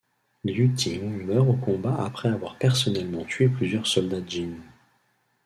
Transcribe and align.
Liu 0.43 0.73
Ting 0.73 1.27
meurt 1.27 1.47
au 1.47 1.53
combat 1.53 2.03
après 2.03 2.29
avoir 2.29 2.57
personnellement 2.57 3.23
tué 3.25 3.49
plusieurs 3.49 3.85
soldats 3.85 4.25
Jin. 4.27 4.55